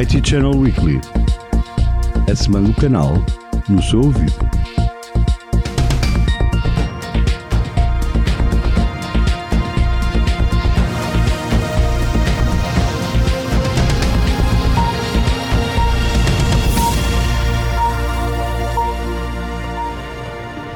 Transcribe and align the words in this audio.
IT 0.00 0.22
Channel 0.26 0.56
Weekly. 0.56 0.98
A 2.26 2.34
semana 2.34 2.68
do 2.68 2.74
canal 2.80 3.12
no 3.68 3.82
seu 3.82 4.00
ouvido. 4.00 4.32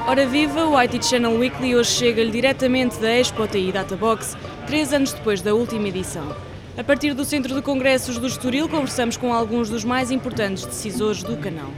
Ora 0.07 0.27
viva, 0.27 0.67
o 0.67 0.79
IT 0.79 1.03
Channel 1.03 1.39
Weekly 1.39 1.75
hoje 1.75 1.91
chega-lhe 1.91 2.31
diretamente 2.31 2.99
da 2.99 3.09
Expo 3.09 3.49
TI 3.49 3.73
Databox, 3.73 4.37
três 4.67 4.93
anos 4.93 5.15
depois 5.15 5.41
da 5.41 5.55
última 5.55 5.89
edição. 5.89 6.37
A 6.79 6.85
partir 6.85 7.15
do 7.15 7.25
Centro 7.25 7.55
de 7.55 7.63
Congressos 7.63 8.19
do 8.19 8.27
Estoril, 8.27 8.69
conversamos 8.69 9.17
com 9.17 9.33
alguns 9.33 9.71
dos 9.71 9.83
mais 9.83 10.11
importantes 10.11 10.67
decisores 10.67 11.23
do 11.23 11.35
canal. 11.39 11.71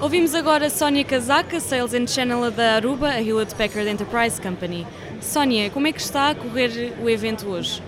Ouvimos 0.00 0.36
agora 0.36 0.70
Sónia 0.70 1.04
Casaca, 1.04 1.58
Sales 1.58 1.92
and 1.92 2.06
Channel 2.06 2.48
da 2.52 2.76
Aruba, 2.76 3.08
a 3.08 3.20
Hewlett 3.20 3.56
Packard 3.56 3.88
Enterprise 3.88 4.40
Company. 4.40 4.86
Sónia, 5.20 5.68
como 5.68 5.88
é 5.88 5.92
que 5.92 6.00
está 6.00 6.30
a 6.30 6.34
correr 6.36 6.92
o 7.02 7.10
evento 7.10 7.48
hoje? 7.48 7.82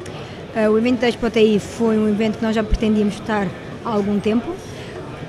Uh, 0.56 0.68
o 0.68 0.76
evento 0.76 0.98
da 0.98 1.08
Expo 1.08 1.30
TI 1.30 1.60
foi 1.60 1.96
um 1.96 2.08
evento 2.08 2.38
que 2.38 2.44
nós 2.44 2.56
já 2.56 2.64
pretendíamos 2.64 3.14
estar 3.14 3.46
há 3.84 3.88
algum 3.88 4.18
tempo. 4.18 4.52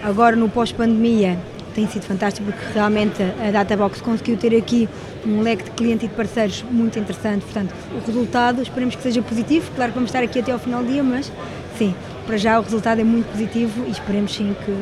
Agora, 0.01 0.35
no 0.35 0.49
pós-pandemia, 0.49 1.37
tem 1.73 1.87
sido 1.87 2.03
fantástico 2.03 2.51
porque 2.51 2.65
realmente 2.73 3.21
a 3.21 3.51
Databox 3.51 4.01
conseguiu 4.01 4.37
ter 4.37 4.55
aqui 4.55 4.87
um 5.25 5.41
leque 5.41 5.63
de 5.63 5.71
clientes 5.71 6.05
e 6.05 6.07
de 6.07 6.15
parceiros 6.15 6.63
muito 6.69 6.97
interessante. 6.99 7.43
Portanto, 7.43 7.73
o 7.95 8.05
resultado 8.05 8.61
esperemos 8.61 8.95
que 8.95 9.01
seja 9.01 9.21
positivo. 9.21 9.71
Claro 9.75 9.91
que 9.91 9.95
vamos 9.95 10.09
estar 10.09 10.23
aqui 10.23 10.39
até 10.39 10.51
ao 10.51 10.59
final 10.59 10.83
do 10.83 10.91
dia, 10.91 11.03
mas 11.03 11.31
sim, 11.77 11.95
para 12.25 12.37
já 12.37 12.59
o 12.59 12.63
resultado 12.63 13.01
é 13.01 13.03
muito 13.03 13.31
positivo 13.31 13.85
e 13.87 13.91
esperemos 13.91 14.33
sim 14.33 14.55
que 14.65 14.77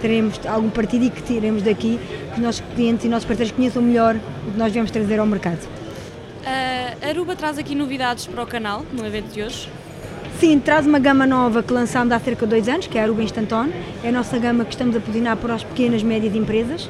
teremos 0.00 0.40
algum 0.46 0.70
partido 0.70 1.04
e 1.04 1.10
que 1.10 1.22
tiremos 1.22 1.62
daqui 1.62 2.00
que 2.32 2.34
os 2.34 2.42
nossos 2.42 2.62
clientes 2.74 3.04
e 3.04 3.08
nossos 3.08 3.26
parceiros 3.26 3.52
conheçam 3.52 3.82
melhor 3.82 4.16
o 4.46 4.52
que 4.52 4.58
nós 4.58 4.72
viemos 4.72 4.90
trazer 4.90 5.20
ao 5.20 5.26
mercado. 5.26 5.60
A 6.44 7.08
Aruba 7.08 7.36
traz 7.36 7.58
aqui 7.58 7.74
novidades 7.74 8.26
para 8.26 8.42
o 8.42 8.46
canal 8.46 8.84
no 8.92 9.06
evento 9.06 9.32
de 9.32 9.42
hoje? 9.42 9.68
Sim, 10.40 10.58
traz 10.58 10.86
uma 10.86 10.98
gama 10.98 11.26
nova 11.26 11.62
que 11.62 11.70
lançámos 11.70 12.10
há 12.14 12.18
cerca 12.18 12.46
de 12.46 12.50
dois 12.50 12.66
anos, 12.66 12.86
que 12.86 12.96
é 12.96 13.02
a 13.02 13.04
Aruba 13.04 13.22
Instant 13.22 13.52
On. 13.52 13.68
É 14.02 14.08
a 14.08 14.12
nossa 14.12 14.38
gama 14.38 14.64
que 14.64 14.70
estamos 14.70 14.96
a 14.96 14.98
posicionar 14.98 15.36
para 15.36 15.52
as 15.52 15.62
pequenas 15.62 16.02
médias 16.02 16.34
empresas. 16.34 16.88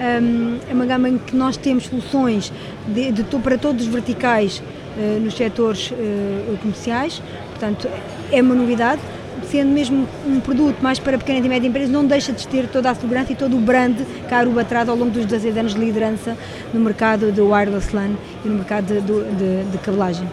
É 0.00 0.72
uma 0.72 0.84
gama 0.84 1.08
em 1.08 1.16
que 1.16 1.36
nós 1.36 1.56
temos 1.56 1.84
soluções 1.84 2.52
de, 2.88 3.12
de, 3.12 3.22
para 3.22 3.56
todos 3.56 3.86
os 3.86 3.92
verticais 3.92 4.60
uh, 4.96 5.20
nos 5.20 5.36
setores 5.36 5.92
uh, 5.92 6.56
comerciais. 6.60 7.22
Portanto, 7.50 7.88
é 8.32 8.42
uma 8.42 8.56
novidade. 8.56 9.00
Sendo 9.48 9.70
mesmo 9.70 10.08
um 10.26 10.40
produto 10.40 10.82
mais 10.82 10.98
para 10.98 11.16
pequenas 11.16 11.44
e 11.44 11.48
médias 11.48 11.70
empresas, 11.70 11.90
não 11.92 12.04
deixa 12.04 12.32
de 12.32 12.48
ter 12.48 12.66
toda 12.66 12.90
a 12.90 12.96
segurança 12.96 13.30
e 13.30 13.36
todo 13.36 13.56
o 13.56 13.60
brand 13.60 13.94
que 14.26 14.34
a 14.34 14.38
Aruba 14.38 14.64
traz 14.64 14.88
ao 14.88 14.96
longo 14.96 15.12
dos 15.12 15.24
16 15.24 15.56
anos 15.56 15.74
de 15.74 15.80
liderança 15.80 16.36
no 16.74 16.80
mercado 16.80 17.30
do 17.30 17.50
wireless 17.50 17.94
LAN 17.94 18.16
e 18.44 18.48
no 18.48 18.56
mercado 18.56 18.86
de, 18.86 19.00
de, 19.00 19.70
de 19.70 19.78
cabelagem. 19.78 20.26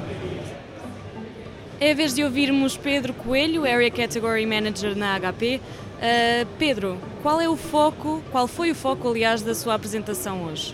É 1.86 1.92
a 1.92 1.94
vez 1.94 2.16
de 2.16 2.24
ouvirmos 2.24 2.76
Pedro 2.76 3.14
Coelho, 3.14 3.64
Area 3.64 3.92
Category 3.92 4.44
Manager 4.44 4.96
na 4.96 5.20
HP. 5.20 5.62
Uh, 5.62 6.48
Pedro, 6.58 6.98
qual 7.22 7.40
é 7.40 7.48
o 7.48 7.56
foco, 7.56 8.24
qual 8.32 8.48
foi 8.48 8.72
o 8.72 8.76
foco, 8.76 9.08
aliás, 9.08 9.44
da 9.44 9.54
sua 9.54 9.76
apresentação 9.76 10.46
hoje? 10.46 10.74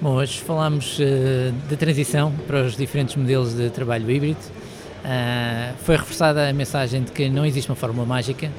Bom, 0.00 0.10
hoje 0.10 0.38
falámos 0.38 1.00
uh, 1.00 1.50
da 1.68 1.76
transição 1.76 2.32
para 2.46 2.62
os 2.62 2.76
diferentes 2.76 3.16
modelos 3.16 3.56
de 3.56 3.70
trabalho 3.70 4.08
híbrido. 4.08 4.38
Uh, 4.38 5.74
foi 5.82 5.96
reforçada 5.96 6.48
a 6.48 6.52
mensagem 6.52 7.02
de 7.02 7.10
que 7.10 7.28
não 7.28 7.44
existe 7.44 7.68
uma 7.68 7.74
fórmula 7.74 8.06
mágica, 8.06 8.52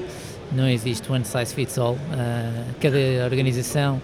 não 0.52 0.68
existe 0.68 1.10
one 1.10 1.24
size 1.24 1.54
fits 1.54 1.78
all. 1.78 1.96
cada 2.82 3.24
organização 3.24 3.98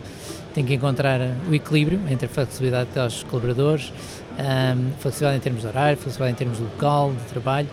tem 0.56 0.65
que 0.65 0.72
encontrar 0.72 1.21
o 1.47 1.55
equilíbrio 1.55 2.00
entre 2.09 2.25
a 2.25 2.28
flexibilidade 2.31 2.89
dos 2.94 3.22
colaboradores, 3.25 3.93
um, 4.39 4.91
flexibilidade 4.99 5.37
em 5.37 5.41
termos 5.41 5.61
de 5.61 5.69
horário, 5.69 5.99
flexibilidade 5.99 6.33
em 6.33 6.39
termos 6.39 6.56
de 6.56 6.65
local, 6.65 7.12
de 7.12 7.25
trabalho. 7.25 7.69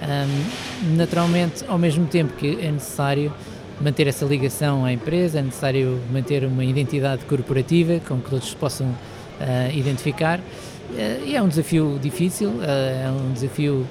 Um, 0.00 0.96
naturalmente, 0.96 1.64
ao 1.66 1.76
mesmo 1.76 2.06
tempo 2.06 2.32
que 2.34 2.56
é 2.62 2.70
necessário 2.70 3.34
manter 3.80 4.06
essa 4.06 4.24
ligação 4.24 4.84
à 4.84 4.92
empresa, 4.92 5.40
é 5.40 5.42
necessário 5.42 6.00
manter 6.12 6.44
uma 6.44 6.64
identidade 6.64 7.24
corporativa 7.24 7.98
com 8.06 8.20
que 8.20 8.30
todos 8.30 8.54
possam 8.54 8.86
uh, 8.86 9.76
identificar. 9.76 10.38
Uh, 10.38 11.26
e 11.26 11.34
é 11.34 11.42
um 11.42 11.48
desafio 11.48 11.98
difícil, 12.00 12.50
uh, 12.50 12.62
é 12.62 13.10
um 13.10 13.32
desafio 13.32 13.84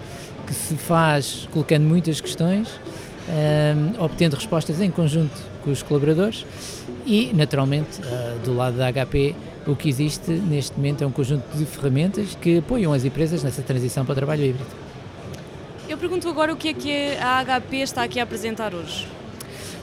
que 0.48 0.54
se 0.54 0.76
faz 0.76 1.46
colocando 1.52 1.84
muitas 1.84 2.22
questões, 2.22 2.70
obtendo 4.00 4.36
respostas 4.36 4.82
em 4.82 4.90
conjunto 4.90 5.40
com 5.70 5.74
os 5.74 5.84
colaboradores 5.84 6.46
e, 7.06 7.32
naturalmente, 7.34 8.00
uh, 8.02 8.40
do 8.44 8.56
lado 8.56 8.78
da 8.78 8.92
HP, 8.92 9.36
o 9.68 9.76
que 9.76 9.88
existe 9.88 10.32
neste 10.32 10.76
momento 10.76 11.04
é 11.04 11.08
um 11.08 11.12
conjunto 11.12 11.46
de 11.56 11.66
ferramentas 11.66 12.36
que 12.42 12.58
apoiam 12.58 12.92
as 12.92 13.06
empresas 13.06 13.44
nessa 13.44 13.62
transição 13.62 14.04
para 14.04 14.14
o 14.14 14.16
trabalho 14.16 14.44
híbrido. 14.44 14.70
Eu 15.88 15.98
pergunto 15.98 16.28
agora 16.28 16.54
o 16.54 16.56
que 16.56 16.70
é 16.70 16.74
que 16.74 17.18
a 17.20 17.44
HP 17.44 17.78
está 17.78 18.04
aqui 18.04 18.20
a 18.20 18.24
apresentar 18.24 18.74
hoje. 18.74 19.08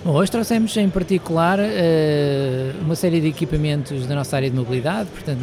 Bom, 0.05 0.13
hoje 0.13 0.31
trouxemos 0.31 0.77
em 0.77 0.89
particular 0.89 1.59
uh, 1.59 1.63
uma 2.81 2.95
série 2.97 3.21
de 3.21 3.29
equipamentos 3.29 4.07
da 4.07 4.15
nossa 4.15 4.37
área 4.37 4.51
de 4.51 4.57
mobilidade, 4.57 5.09
portanto, 5.11 5.41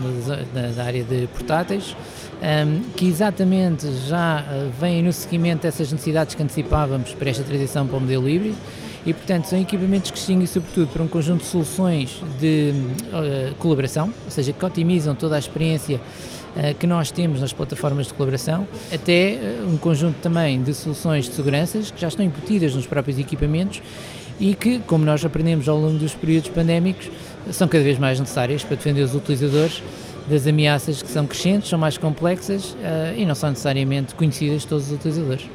da, 0.75 0.83
área 0.83 1.03
de 1.03 1.27
portáteis, 1.27 1.95
ehm, 2.41 2.81
que 2.95 3.07
exatamente 3.07 3.87
já 4.07 4.43
vêm 4.79 5.03
no 5.03 5.11
seguimento 5.11 5.63
dessas 5.63 5.91
necessidades 5.91 6.35
que 6.35 6.43
antecipávamos 6.43 7.13
para 7.13 7.29
esta 7.29 7.43
transição 7.43 7.87
para 7.87 7.97
o 7.97 8.01
modelo 8.01 8.27
híbrido 8.29 8.57
e, 9.05 9.13
portanto, 9.13 9.45
são 9.45 9.59
equipamentos 9.59 10.11
que 10.11 10.17
distinguem 10.17 10.47
sobretudo 10.47 10.87
para 10.87 11.03
um 11.03 11.07
conjunto 11.07 11.41
de 11.41 11.47
soluções 11.47 12.21
de 12.39 12.73
uh, 13.11 13.55
colaboração, 13.55 14.13
ou 14.23 14.31
seja, 14.31 14.53
que 14.53 14.65
otimizam 14.65 15.13
toda 15.13 15.35
a 15.35 15.39
experiência 15.39 15.97
uh, 15.97 16.75
que 16.75 16.87
nós 16.87 17.11
temos 17.11 17.41
nas 17.41 17.51
plataformas 17.51 18.07
de 18.07 18.13
colaboração, 18.13 18.65
até 18.93 19.37
uh, 19.61 19.69
um 19.69 19.77
conjunto 19.77 20.15
também 20.21 20.61
de 20.63 20.73
soluções 20.73 21.25
de 21.25 21.33
seguranças 21.33 21.91
que 21.91 21.99
já 21.99 22.07
estão 22.07 22.25
embutidas 22.25 22.73
nos 22.75 22.87
próprios 22.87 23.19
equipamentos 23.19 23.81
e 24.39 24.55
que, 24.55 24.79
como 24.79 25.03
nós 25.03 25.23
aprendemos 25.23 25.67
ao 25.67 25.77
longo 25.77 25.97
dos 25.97 26.15
períodos 26.15 26.49
pandémicos, 26.49 27.11
são 27.51 27.67
cada 27.67 27.83
vez 27.83 27.99
mais 27.99 28.19
necessárias 28.19 28.63
para 28.63 28.77
defender 28.77 29.01
os 29.01 29.13
utilizadores 29.13 29.83
das 30.29 30.47
ameaças 30.47 31.01
que 31.01 31.09
são 31.09 31.27
crescentes, 31.27 31.69
são 31.69 31.77
mais 31.77 31.97
complexas 31.97 32.75
e 33.15 33.25
não 33.25 33.35
são 33.35 33.49
necessariamente 33.49 34.15
conhecidas 34.15 34.61
de 34.61 34.67
todos 34.67 34.87
os 34.87 34.93
utilizadores. 34.93 35.45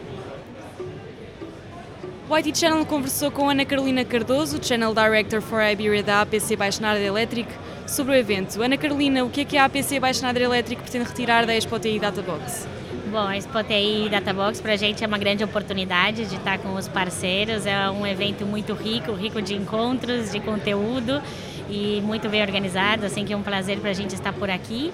IT 2.35 2.59
Channel 2.59 2.85
conversou 2.85 3.31
com 3.31 3.49
Ana 3.49 3.65
Carolina 3.65 4.05
Cardoso, 4.05 4.59
Channel 4.63 4.93
Director 4.93 5.41
for 5.41 5.63
Iberia 5.63 6.03
da 6.03 6.21
APC 6.21 6.57
Baixo 6.57 6.85
Electric, 6.85 7.51
sobre 7.87 8.13
o 8.13 8.15
evento. 8.15 8.63
Ana 8.63 8.77
Carolina, 8.77 9.25
o 9.25 9.31
que 9.31 9.41
é 9.41 9.45
que 9.47 9.57
a 9.57 9.65
APC 9.65 9.99
Baixo 9.99 10.27
Electric 10.27 10.83
pretende 10.83 11.07
retirar 11.07 11.47
da 11.47 11.57
Expo 11.57 11.79
TI 11.79 11.99
Databox? 11.99 12.69
Bom, 13.11 13.27
a 13.27 13.37
Expo 13.37 13.65
TI 13.65 14.11
Databox 14.11 14.61
para 14.61 14.75
a 14.75 14.77
gente 14.77 15.03
é 15.03 15.07
uma 15.07 15.17
grande 15.17 15.43
oportunidade 15.43 16.27
de 16.27 16.37
estar 16.37 16.59
com 16.59 16.75
os 16.75 16.87
parceiros. 16.87 17.65
É 17.65 17.89
um 17.89 18.07
evento 18.07 18.45
muito 18.45 18.75
rico, 18.75 19.13
rico 19.13 19.41
de 19.41 19.55
encontros, 19.55 20.31
de 20.31 20.41
conteúdo 20.41 21.23
e 21.71 22.01
muito 22.03 22.29
bem 22.29 22.43
organizado, 22.43 23.05
assim 23.05 23.25
que 23.25 23.33
é 23.33 23.37
um 23.37 23.43
prazer 23.43 23.79
para 23.79 23.91
a 23.91 23.95
gente 23.95 24.15
estar 24.15 24.33
por 24.33 24.51
aqui. 24.51 24.93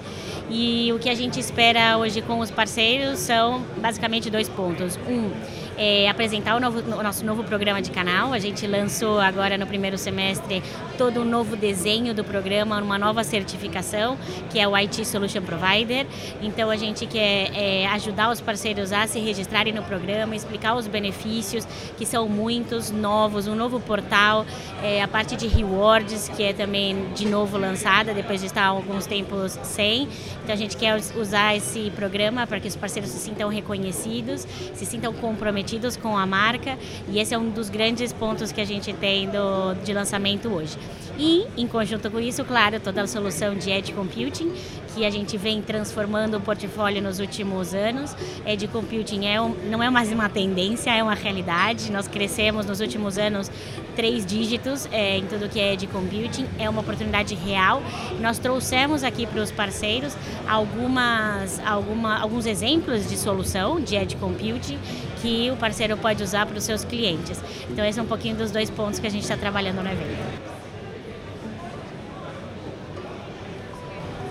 E 0.49 0.91
o 0.93 0.99
que 0.99 1.09
a 1.09 1.15
gente 1.15 1.39
espera 1.39 1.97
hoje 1.97 2.21
com 2.21 2.39
os 2.39 2.51
parceiros 2.51 3.19
são 3.19 3.61
basicamente 3.77 4.29
dois 4.29 4.47
pontos. 4.47 4.97
Um, 5.07 5.31
é, 5.77 6.09
apresentar 6.09 6.55
o, 6.55 6.59
novo, 6.59 6.79
o, 6.79 7.03
nosso 7.03 7.25
novo 7.25 7.43
programa 7.43 7.81
de 7.81 7.91
canal. 7.91 8.33
A 8.33 8.39
gente 8.39 8.65
lançou 8.65 9.19
agora 9.19 9.57
no 9.57 9.67
primeiro 9.67 9.97
semestre 9.97 10.63
todo 10.97 11.21
um 11.21 11.25
novo 11.25 11.55
desenho 11.55 12.13
do 12.13 12.23
programa, 12.23 12.81
uma 12.81 12.97
nova 12.97 13.23
certificação, 13.23 14.17
que 14.49 14.59
é 14.59 14.67
o 14.67 14.75
IT 14.75 15.05
Solution 15.05 15.41
Provider. 15.41 16.05
Então 16.41 16.69
a 16.69 16.75
gente 16.75 17.05
quer 17.05 17.51
é, 17.53 17.87
ajudar 17.87 18.31
os 18.31 18.39
parceiros 18.39 18.91
a 18.91 19.05
se 19.07 19.19
registrarem 19.19 19.73
no 19.73 19.83
programa, 19.83 20.35
explicar 20.35 20.75
os 20.75 20.87
benefícios, 20.87 21.67
que 21.97 22.05
são 22.05 22.27
muitos, 22.29 22.91
novos, 22.91 23.47
um 23.47 23.55
novo 23.55 23.79
portal, 23.79 24.45
é, 24.81 25.01
a 25.01 25.07
parte 25.07 25.35
de 25.35 25.47
rewards, 25.47 26.29
que 26.29 26.43
é 26.43 26.53
também 26.53 27.09
de 27.13 27.27
novo 27.27 27.57
lançada, 27.57 28.13
depois 28.13 28.39
de 28.39 28.47
estar 28.47 28.65
alguns 28.65 29.05
tempos 29.05 29.59
sem. 29.63 30.07
Então 30.43 30.53
a 30.53 30.57
gente 30.57 30.77
quer 30.77 30.95
usar 31.17 31.55
esse 31.55 31.91
programa 31.95 32.47
para 32.47 32.59
que 32.59 32.67
os 32.67 32.75
parceiros 32.75 33.09
se 33.09 33.19
sintam 33.19 33.49
reconhecidos, 33.49 34.47
se 34.73 34.85
sintam 34.85 35.11
comprometidos 35.13 35.64
comprometidos 35.65 35.97
com 35.97 36.15
a 36.15 36.25
marca 36.25 36.77
e 37.09 37.19
esse 37.19 37.33
é 37.33 37.37
um 37.37 37.49
dos 37.49 37.69
grandes 37.69 38.13
pontos 38.13 38.51
que 38.51 38.61
a 38.61 38.65
gente 38.65 38.93
tem 38.93 39.27
do, 39.27 39.73
de 39.83 39.91
lançamento 39.93 40.47
hoje. 40.47 40.77
E, 41.17 41.45
em 41.57 41.65
conjunto 41.65 42.11
com 42.11 42.19
isso, 42.19 42.43
claro, 42.43 42.79
toda 42.79 43.01
a 43.01 43.07
solução 43.07 43.55
de 43.55 43.71
Edge 43.71 43.93
Computing, 43.93 44.51
que 44.93 45.05
a 45.05 45.09
gente 45.09 45.37
vem 45.37 45.61
transformando 45.61 46.37
o 46.37 46.41
portfólio 46.41 47.01
nos 47.01 47.19
últimos 47.19 47.73
anos. 47.73 48.15
Edge 48.45 48.67
Computing 48.67 49.25
é 49.25 49.41
um, 49.41 49.55
não 49.69 49.81
é 49.81 49.89
mais 49.89 50.11
uma 50.11 50.27
tendência, 50.27 50.91
é 50.91 51.01
uma 51.01 51.13
realidade. 51.13 51.89
Nós 51.89 52.07
crescemos 52.07 52.65
nos 52.65 52.81
últimos 52.81 53.17
anos 53.17 53.49
três 53.95 54.25
dígitos 54.25 54.87
é, 54.91 55.17
em 55.17 55.25
tudo 55.25 55.47
que 55.47 55.59
é 55.59 55.73
Edge 55.73 55.87
Computing, 55.87 56.47
é 56.59 56.69
uma 56.69 56.81
oportunidade 56.81 57.33
real. 57.33 57.81
Nós 58.19 58.37
trouxemos 58.37 59.03
aqui 59.03 59.25
para 59.25 59.41
os 59.41 59.51
parceiros 59.51 60.17
algumas, 60.47 61.59
alguma, 61.65 62.19
alguns 62.19 62.45
exemplos 62.45 63.07
de 63.07 63.17
solução 63.17 63.79
de 63.79 63.95
Edge 63.95 64.17
Computing 64.17 64.77
que 65.25 65.49
o 65.49 65.57
parceiro 65.57 65.97
pode 65.97 66.21
usar 66.21 66.45
para 66.45 66.55
os 66.55 66.63
seus 66.63 66.85
clientes. 66.85 67.41
Então, 67.67 67.83
esse 67.83 67.99
é 67.99 68.03
um 68.03 68.05
pouquinho 68.05 68.35
dos 68.35 68.51
dois 68.51 68.69
pontos 68.69 68.99
que 68.99 69.07
a 69.07 69.09
gente 69.09 69.23
está 69.23 69.35
trabalhando 69.35 69.81
no 69.81 69.89
evento. 69.89 70.55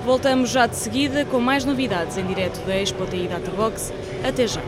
Voltamos 0.04 0.50
já 0.50 0.66
de 0.66 0.76
seguida 0.76 1.24
com 1.24 1.40
mais 1.40 1.64
novidades 1.64 2.16
em 2.16 2.24
direto 2.24 2.64
da 2.64 2.76
Expo 2.76 3.06
TI 3.06 3.26
Databox. 3.26 3.92
Até 4.22 4.46
já! 4.46 4.60